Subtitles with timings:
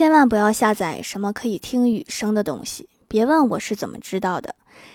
[0.00, 2.88] 千万不要下载什么可以听雨声的东西。
[3.06, 4.54] 别问我是怎么知道的。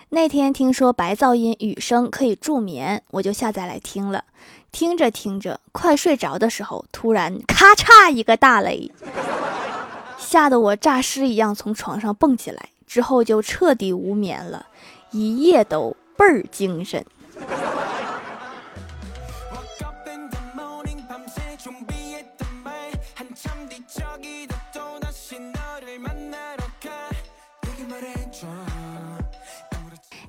[0.10, 4.24] 那天听说白噪音雨声可以助眠，我就下载来听了。
[4.72, 8.92] 听着听着，快睡着的时候，突然咔嚓一个大雷，
[10.18, 14.66] 吓得我诈尸一样从床上蹦起来，之后就彻底无眠了，
[15.12, 17.06] 一夜都倍儿精神。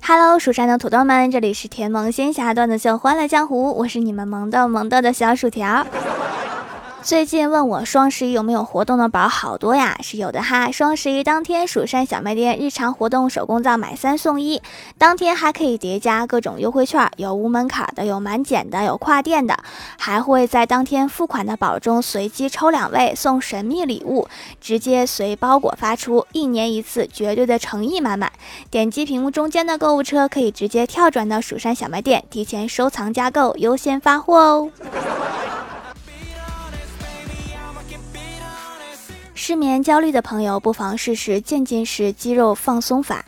[0.09, 5.85] Hello，蜀山的土豆们，这里是甜萌仙侠段子秀《欢乐江湖》，我是你们萌豆萌豆的小薯条。
[7.07, 10.69] 最近问我双十一有没有活动的宝好多呀，是有的哈。
[10.73, 14.61] 双十一当天，蜀山小卖店日常活动手工皂买三送一，
[14.97, 19.57] 当天还可以叠加各种优惠券，有无门槛的，有满减的，有跨店的，
[19.97, 24.27] 还会在当天付款的宝中随机抽两位送神秘礼物，
[24.59, 28.29] 直接随包裹发出，一年一次，绝对的诚意满满。
[28.69, 34.69] 点击屏幕中间的购物车，可以直接跳转到蜀山小卖店，提前收藏加购，优先发货哦。
[39.47, 43.23] 失眠焦虑的朋友，不妨试试渐进式肌肉放松法。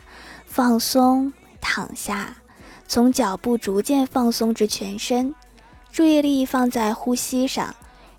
[0.45, 1.31] 放松，
[1.61, 2.35] 躺下，
[2.89, 5.33] 从脚部逐渐放松至全身，
[5.93, 7.73] 注意力放在呼吸上，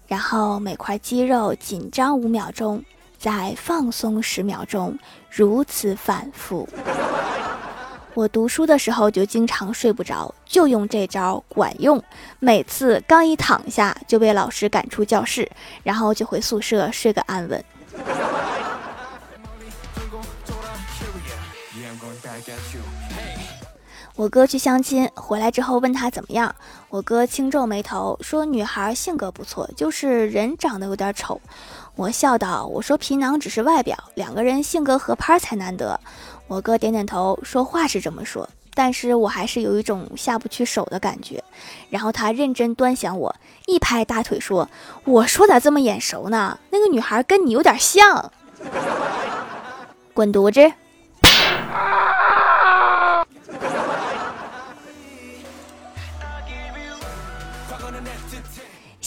[0.07, 2.83] 然后每块肌肉紧张五秒钟，
[3.19, 6.67] 再放松十秒钟，如此反复。
[8.15, 12.03] 我读书的时候就经常睡不着，就用这招管用。
[12.39, 15.47] 每次刚一躺下，就被老师赶出教室，
[15.83, 17.63] 然后就回宿舍睡个安稳。
[24.17, 26.55] 我哥去相亲回来之后问他怎么样，
[26.91, 31.41] 我哥轻皱眉头说：“女孩性格不错，就是人长得有点丑。”
[31.97, 35.99] 我笑道：“我说皮囊只是外表，两个人性格合拍才难得。”
[36.49, 41.43] 我哥点点头说：“话是这么说，但是我还是有一种下不去手的感觉。”
[41.91, 43.35] 然后他认真端详我，
[43.67, 44.69] 一拍大腿说
[45.05, 46.59] ：“我说咋这么眼熟呢？
[46.71, 48.33] 那个女孩跟你有点像。
[50.15, 50.73] ”滚犊子！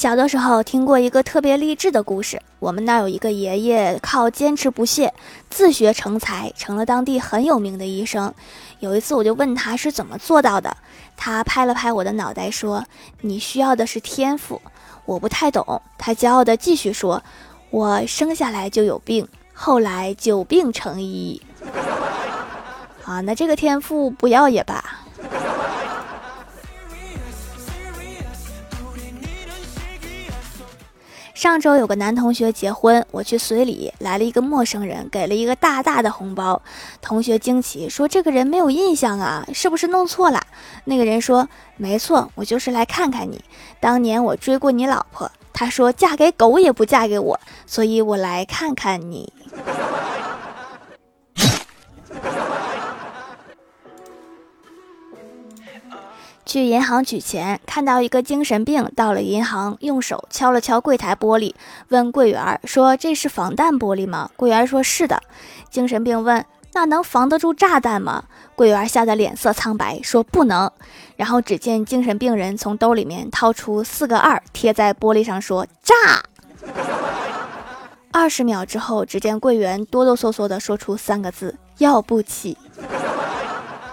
[0.03, 2.41] 小的时候听过一个特别励志的故事。
[2.59, 5.13] 我们那儿有一个爷爷，靠坚持不懈，
[5.49, 8.33] 自学成才，成了当地很有名的医生。
[8.81, 10.75] 有一次，我就问他是怎么做到的，
[11.15, 12.83] 他拍了拍我的脑袋说
[13.23, 14.61] ：“你需要的是天赋。”
[15.07, 17.23] 我不太懂，他骄傲地继续说
[17.71, 21.41] ：“我生下来就有病，后来久病成医。
[23.07, 24.83] ”啊，那这个天赋不要也罢。
[31.33, 36.61] 上周有个男同学结婚，我去随礼，来了一个陌生人，给了一个大大的红包。
[37.01, 40.39] 同学惊奇说：“这个人没有印象啊，是不是弄错了？”
[40.85, 43.43] 那个人说：“没错，我就是来看看你。
[43.79, 49.33] 当年我追过你老婆，她说嫁给狗也不嫁给我，所以我来看看你。”
[56.45, 61.53] 去银行取钱，看到一个精神病到了银行，用手敲了敲柜台玻璃，
[61.89, 65.21] 问柜员说：“这是防弹玻璃吗？”柜员说：“是的。”
[65.71, 70.69] 精神病问：“那能防得住炸弹吗？”柜员吓得脸色苍白，说：“不能。”
[71.15, 76.23] 然后只见精神病人从兜里面掏出四个二，贴在玻璃上说：“炸！”
[78.11, 82.57] 二十秒之后，只见柜员哆哆嗦嗦地说出三个字：“要不起。”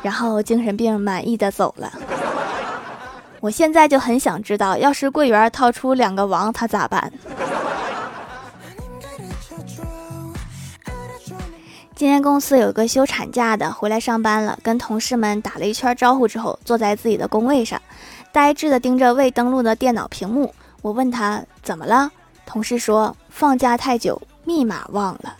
[0.03, 1.93] 然后精神病满意的走了。
[3.41, 7.11] 我现在就很想知道，要是柜员掏出两个王，他咋办？
[11.97, 17.81] 今天公司有个休产假的回来上班了，跟同事们打了一圈招呼之后，坐在自己的工位上，
[18.31, 20.55] 呆滞的盯着未登录的电脑屏幕。
[20.83, 22.11] 我问他怎么了，
[22.45, 25.37] 同事说放假太久，密码忘了。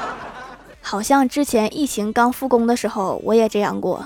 [0.80, 4.02] 好像之前疫情刚复工的时候，我也这样过。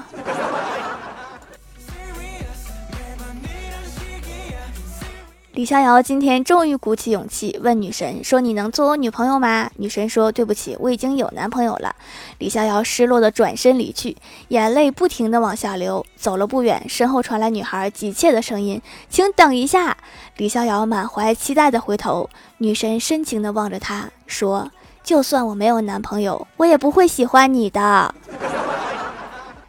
[5.52, 11.94] 李逍遥今天终于鼓起勇气问女神说：“你能做我女朋友吗？”女神说：“对不起，我已经有男朋友了。”
[12.40, 14.16] 李逍遥失落的转身离去，
[14.49, 16.06] 眼泪不停的往下流。
[16.16, 19.94] 走了不远，身后传来女孩急切的声音：“请等一下！”
[20.38, 24.70] 李逍遥满怀期待的回头，女神深情的望着他说
[25.05, 28.14] ：“就算我没有男朋友，我也不会喜欢你的。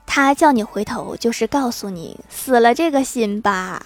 [0.06, 3.86] 他叫你回头，就是告诉你死了这个心吧。”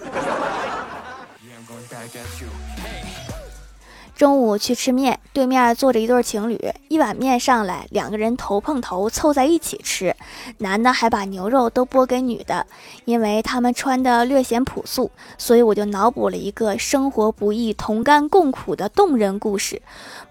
[4.16, 10.16] 中午去吃面，对面坐着一对情侣，一碗面上来，两个人头碰头凑在一起吃，
[10.58, 12.66] 男的还把牛肉都拨给女的，
[13.06, 19.80] 因为他们穿的略显朴素，所以我就脑补了一个生活不易、同甘共苦的动人故事。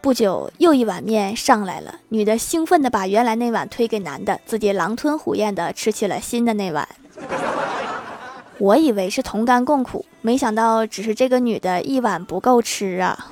[0.01, 6.89] 不久，又一碗面上来了，女的兴奋地把原来那碗推给男的，自己狼吞虎咽地吃起了新的那碗。
[8.59, 13.27] 我以为是同甘共苦，没想到只是这个女的一碗不够吃啊！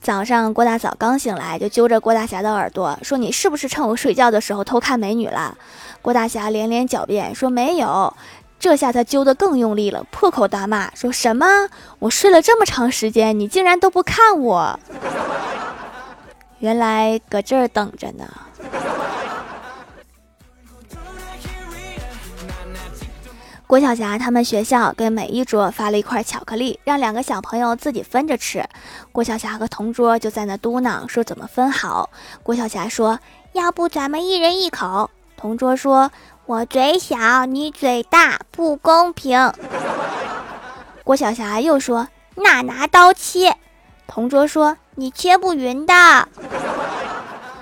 [0.00, 5.58] 早上，郭大嫂刚醒来，就揪着郭大侠的耳朵说：“你是不是趁我睡觉的时候偷看美女了？”
[6.00, 8.14] 郭大侠连连狡辩说：“没有。”
[8.58, 11.68] 这下他揪得更用力了，破口大骂：“说什么？
[11.98, 14.80] 我睡了这么长时间，你竟然都不看我！
[16.60, 18.24] 原来搁这儿等着呢。”
[23.68, 28.64] 郭晓霞他们学校给每一桌发了一块巧克力，让两个小朋友自己分着吃。
[29.10, 32.08] 郭晓霞和同桌就在那嘟囔说怎么分好。
[32.44, 33.18] 郭晓霞说
[33.54, 36.12] ：“要不咱们一人一口。”同桌说
[36.46, 39.52] ：“我嘴小，你嘴大，不公平。”
[41.02, 43.56] 郭晓霞又说：“那拿刀切。”
[44.06, 46.28] 同桌说：“你切不匀的。”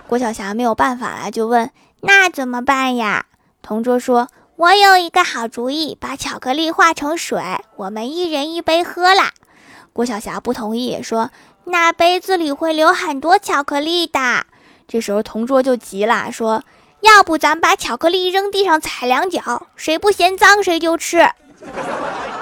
[0.07, 1.71] 郭晓霞没有办法了，就问
[2.03, 3.25] ：“那怎么办呀？”
[3.63, 4.29] 同桌说。
[4.57, 7.43] 我有一个好主意，把巧克力化成水，
[7.75, 9.33] 我们一人一杯喝啦。
[9.93, 11.33] 郭晓霞不同意，说
[11.67, 14.47] ：“那杯子里会留很多巧克力的。”
[14.87, 16.63] 这时候同桌就急了，说
[17.03, 21.29] ：“要不咱把巧克力扔地上踩两脚，谁不嫌脏谁就吃。”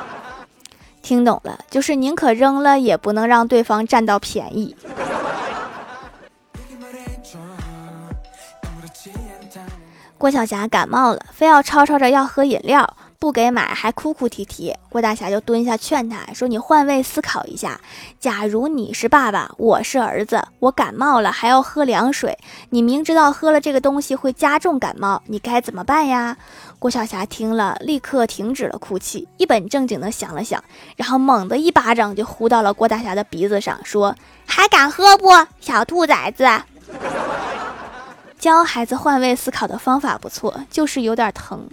[1.00, 4.76] 听懂了，就是宁可扔了，也不能让对方占到便宜。
[10.22, 14.72] 郭晓霞感冒了，非要吵吵着要喝饮料，不给买还哭哭啼啼。
[14.88, 17.80] 郭大侠就蹲下劝他说：“你换位思考一下，
[18.20, 22.38] 假如你是爸爸，我是儿子，我感冒了还要喝凉水，
[22.70, 26.36] 你明知道喝了这个东西会加重感冒，你该怎么办呀？”
[26.78, 30.62] 郭晓霞听了，立刻停止了哭泣，一本正经地想了想，
[30.94, 34.14] 然后猛地一巴掌就呼到了郭大侠的鼻子上，说
[34.46, 35.30] ：“还敢喝不，
[35.60, 36.48] 小兔崽子！”
[38.42, 41.64] 教孩子换位思考的方法不错，就是有点疼。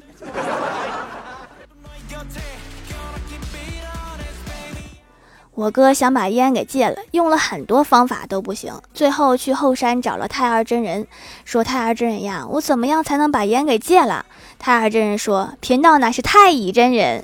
[5.55, 11.07] 我哥想把烟给戒了，用了很多方法都不行，最后去后山找了太二真人，
[11.43, 14.23] 说：“太二真人呀，我怎么样才能把烟给戒了？”
[14.59, 17.23] 太二真人说：“贫道乃是太乙真人。”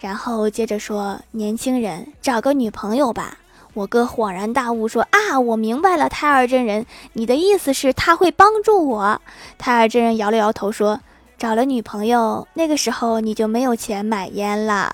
[0.00, 3.38] 然后接着说：“年轻人，找个女朋友吧。”
[3.78, 9.20] 我哥恍然大悟，说：“啊，我明白了，太二真人，你的意思是他会帮助我。”
[9.56, 10.98] 太二真人摇了摇头，说
[11.38, 14.90] ：“找了女朋友，那个时候你就没有钱买烟了，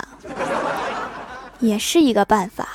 [1.61, 2.69] 也是一个办法。”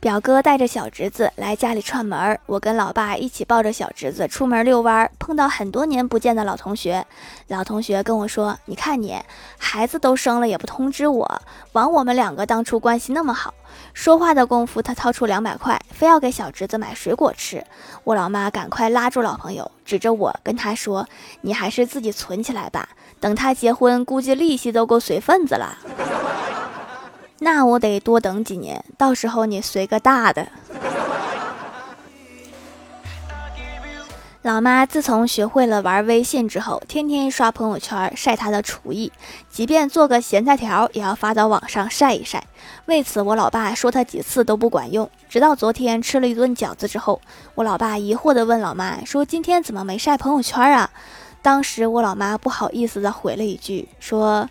[0.00, 7.06] 表哥带着小侄子来家里串门儿，我跟老爸一起抱着小侄子出门遛弯儿，碰到很多年不见的老同学。
[7.48, 9.16] 老同学跟我说：“你看你，
[9.58, 11.40] 孩子都生了也不通知我，
[11.72, 13.54] 枉我们两个当初关系那么好。”
[13.94, 17.64] 说话的功夫，他掏出两百块，非要给小侄子买水果吃。
[18.04, 21.08] 我老妈赶快拉住老朋友，指着我跟他说
[21.40, 25.78] ：“你还是自己存起来吧，等他结婚，估计利息都够随份子了。”
[27.40, 30.48] 那我得多等几年，到时候你随个大的。
[34.42, 39.10] 老妈自从学会了玩微信之后，天天刷朋友圈晒她的厨艺，
[39.48, 42.44] 即便做个咸菜条，也要发到网上晒一晒。
[42.84, 45.10] 为此，我老爸说他几次都不管用。
[45.30, 47.22] 直到昨天吃了一顿饺子之后，
[47.54, 50.90] 我老爸疑惑地问老妈说：“今天怎么没晒朋友圈啊？”
[51.40, 54.48] 当时我老妈不好意思地回了一句说。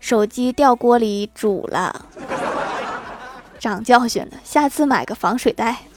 [0.00, 2.06] 手机掉锅里煮了，
[3.58, 5.87] 长教训了，下次买个防水袋。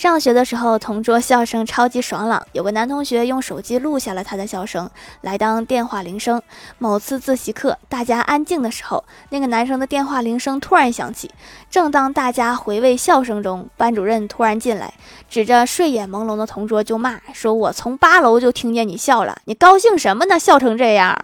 [0.00, 2.42] 上学的时候，同桌笑声超级爽朗。
[2.52, 4.88] 有个男同学用手机录下了他的笑声，
[5.20, 6.40] 来当电话铃声。
[6.78, 11.30] 某次自习课，大家安静的时候，那个男生的电话铃声突然响起。
[11.68, 14.94] 正当大家回味笑声中，班主任突然进来，
[15.28, 20.38] 指着睡眼朦胧的同桌就骂：“说我从八楼就听见你笑了，你高兴什么呢？
[20.38, 21.14] 笑成这样，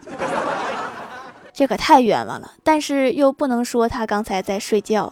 [1.54, 2.52] 这可太冤枉了。
[2.62, 5.10] 但是又不能说他刚才在睡觉。”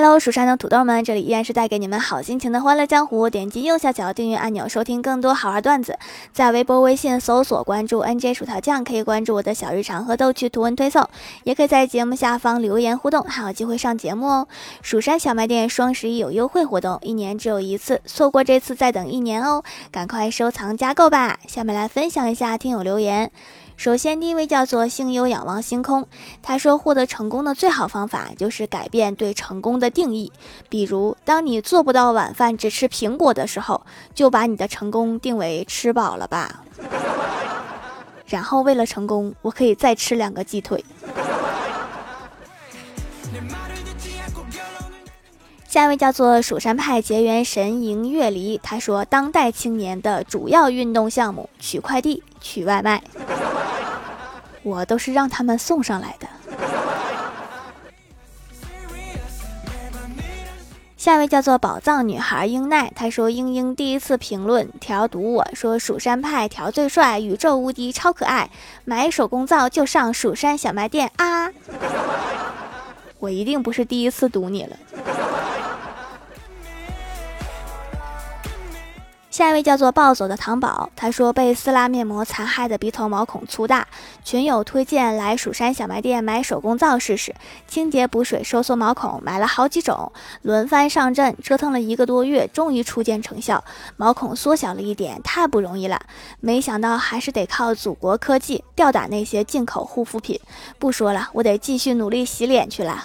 [0.00, 3.28] Hello，蜀山的土豆们，这里依然是带给你们好心情的欢乐江湖。
[3.28, 5.98] 点击右下角订阅按钮，收听更多好玩段子。
[6.32, 11.04] 在微博、微信搜索关注 NJ 薯条酱，可以关注我的小日常和逗趣图文推送，
[11.42, 14.46] 也可以在节目下方留言互动，还有机会上节目哦。
[14.82, 21.40] 蜀山小卖店双十一有优惠活动，一年只有一次，错过这次再等一年哦，赶快收藏加购吧。
[21.48, 23.32] 下面来分享一下听友留言。
[23.78, 26.04] 首先，第一位叫做星游仰望星空，
[26.42, 30.32] 他说获得成功的最好方法就是改变对成功的定义。
[30.68, 33.80] 比如，当你做不到晚饭只吃苹果的时候，
[34.12, 36.64] 就把你的成功定为吃饱了吧。
[38.26, 40.84] 然后，为了成功，我可以再吃两个鸡腿。
[45.68, 53.02] 下一位叫做蜀山派结缘神迎月离，他说当代青年的主要运动项目取快递、取外卖。
[54.62, 56.26] 我都是让他们送上来的。
[60.96, 68.48] 下一位叫做宝藏女孩英奈，她说：“英英第一次评论条读我说蜀山派条最帅，宇宙无敌，超可爱，
[68.86, 71.52] 买手工皂就上蜀山小卖店啊！”
[73.20, 74.74] 我一定不是第一次读你了。
[79.38, 83.86] 下一位叫做暴走的糖宝，他说被撕拉面膜残害的鼻头毛孔粗大，
[84.24, 87.32] 群友推荐来蜀山小卖店买手工皂试试，
[87.68, 90.10] 清洁补水收缩毛孔，买了好几种，
[90.42, 93.62] 轮番上阵，折腾了一个多月，终于初见成效，
[93.96, 96.00] 毛孔缩小了一点，太不容易了，
[96.40, 100.40] 没想到还是得靠祖国科技吊打那些进口护肤品。
[100.80, 103.04] 不说了，我得继续努力洗脸去了。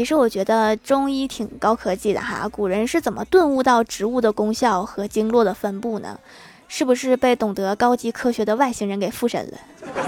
[0.00, 6.18] 其实我觉得中医挺高科技的哈，古人是怎么顿悟到植物的功效和经络的分布呢？
[6.68, 9.58] 是不是被懂得高级科学的外星人给附身了？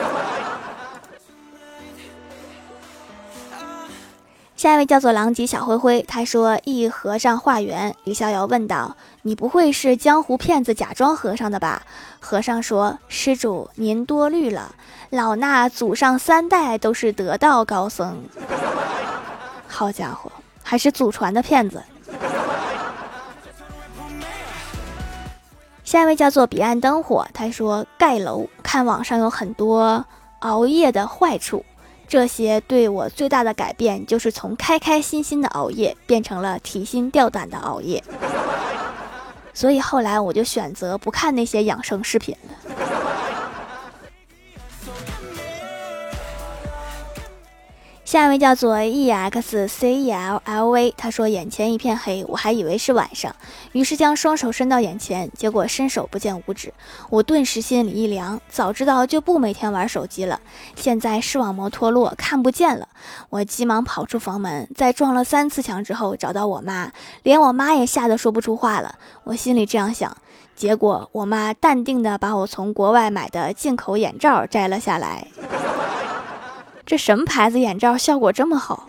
[4.57, 11.83] 下一位叫做狼藉小灰灰，他说：“一和尚化缘。”李逍遥问道：“你不会是江湖骗子假装和尚的吧？”
[12.19, 14.75] 和尚说：“施主您多虑了，
[15.11, 18.23] 老衲祖上三代都是得道高僧。”
[19.73, 20.31] 好家伙，
[20.63, 21.83] 还是祖传的骗子。
[25.83, 30.05] 下一位叫做彼岸灯火，他说盖楼，看网上有很多
[30.41, 31.65] 熬夜的坏处，
[32.07, 38.03] 这些对我最大的改变就是从开开心心的熬夜变成了提心吊胆的熬夜，
[39.53, 42.82] 所以后来我就选择不看那些养生视频了。
[48.13, 53.35] 下一位叫做 e x c e l l v，他说眼前一片黑，我还以为是晚上，
[53.73, 56.75] 于是将双手伸到眼前，结果伸手不见五指，
[57.09, 60.39] 我顿时心里一凉，早知道就不每天玩手机了。
[60.77, 62.87] 现在视网膜脱落，看不见了，
[63.31, 66.93] 我急忙跑出房门，在撞了三次墙之后找到我妈，
[67.23, 68.97] 连我妈也吓得说不出话了。
[69.25, 70.15] 我心里这样想，
[70.55, 75.29] 结果我妈淡定的把我从国外买的进口眼罩摘了下来。
[76.85, 78.89] 这什么牌子眼罩效果这么好？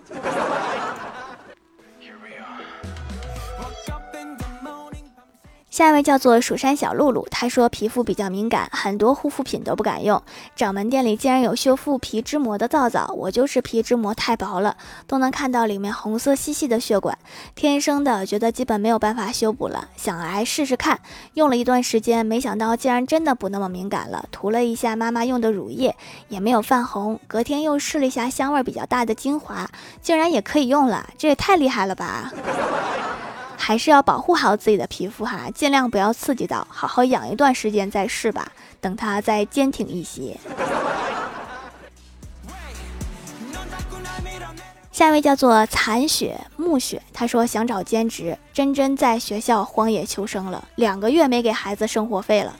[5.73, 10.21] 下一位叫做蜀山小露露，她说皮肤比较敏感，很多护肤品都不敢用。
[10.55, 14.77] 掌门店里竟然有修复皮脂膜的皂皂，我就是皮脂膜太薄了，
[15.07, 17.17] 都能看到里面红色细细的血管，
[17.55, 20.99] 天生的觉得基本没有办法修补了，想来试试看。
[21.33, 24.25] 用了一段时间，没想到竟然真的不那么敏感了。
[24.31, 25.95] 涂了一下妈妈用的乳液，
[26.29, 27.19] 也没有泛红。
[27.27, 29.67] 隔天又试了一下香味比较大的精华，
[30.03, 32.31] 竟然也可以用了，这也太厉害了吧！
[33.65, 38.51] 还是要保护好自己的皮肤哈，尽量不要刺激到，好好养一段时间再试吧，
[38.81, 40.37] 等它再坚挺一些。
[44.91, 52.53] 下一位叫做残雪暮雪，他说想找兼职，真真在学校荒野求生了，两个月没给孩子生活费了。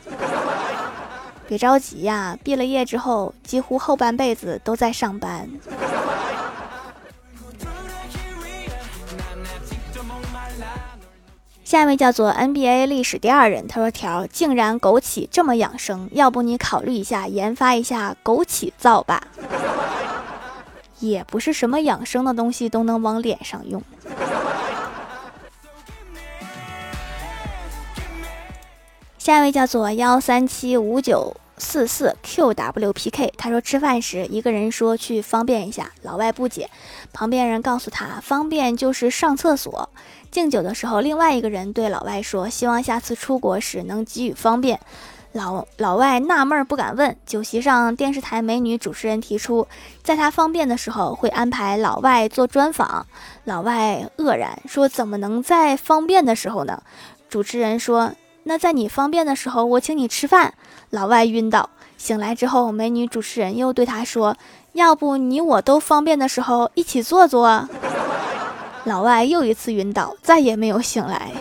[1.50, 5.50] 别着急呀，毕了业之后，几乎后半辈子都在上班。
[11.74, 19.24] 下一位叫做 NBA 历史第二人，他说：“条竟然枸杞这么养生，要不你考虑一下研发一下枸杞皂吧？
[21.02, 23.82] 也不是什么养生的东西都能往脸上用。”
[29.18, 31.36] 下一位叫做幺三七五九。
[31.64, 36.70] 四四 QWPK，他说吃饭时一个人说去方便一下，老外不解，
[37.14, 39.90] 旁边人告诉他方便就是上厕所。
[40.30, 44.80] 敬酒的时候，另外一个人对老外说希望下次出国时能给予方便，
[45.32, 47.16] 老老外纳闷不敢问。
[47.26, 49.66] 酒席上，电视台美女主持人提出，
[50.04, 53.08] 在他方便的时候会安排老外做专访。
[53.46, 56.84] 老外愕然说：“怎么能在方便的时候呢？”
[57.30, 58.14] 主持人说
[58.44, 60.54] ：“那在你方便的时候，我请你吃饭。”
[60.92, 64.38] 老外晕倒，醒来之后，美女主持人又对他说
[64.74, 67.68] ：“要不你我都方便的时候一起坐坐。
[68.86, 71.32] ”老外又一次晕倒，再也没有醒来。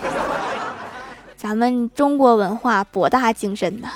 [1.36, 3.88] 咱们中国文化博大精深呐！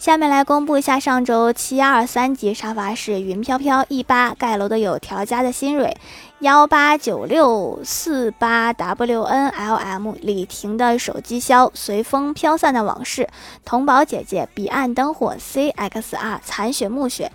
[0.00, 5.94] 下面来公布一下上周七二三级沙发是云飘飘一八盖楼的有调家的新蕊
[6.38, 13.28] 幺八九六四八 w n l m 李婷的手机销随风飘散的往事
[13.66, 17.30] 童宝姐姐彼岸灯火 c x r 残雪暮雪。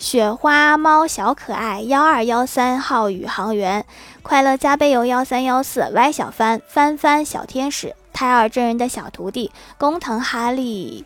[0.00, 3.84] 雪花猫小可爱幺二幺三号宇航员，
[4.22, 11.04] 快乐加倍游幺三幺四歪小帆翻翻小天使胎儿真人的小徒弟工藤哈利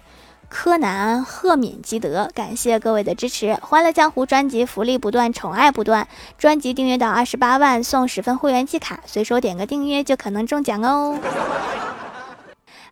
[0.53, 3.55] 柯南赫敏基德，感谢各位的支持！
[3.63, 6.07] 欢乐江湖专辑福利不断，宠爱不断，
[6.37, 11.19] 专辑订阅到二十八万送十份会员季卡，随手点个订阅就可能中奖哦！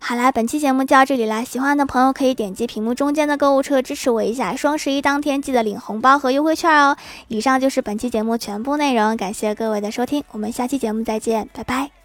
[0.00, 1.44] 好啦，本期节目就到这里啦！
[1.44, 4.56] 喜欢的朋友可以点击屏幕中间的购物车支持我一下。
[4.56, 6.96] 双十一当天记得领红包和优惠券哦！
[7.28, 11.99] 以上就是本期节目全部内容，感谢各位的收听，我们下期节目再见，拜拜。